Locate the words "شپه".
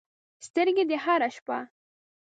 1.35-1.57